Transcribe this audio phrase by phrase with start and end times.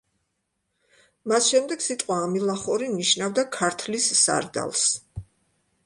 [1.33, 4.89] მას შემდეგ სიტყვა „ამილახორი“ ნიშნავდა ქართლის სარდალს.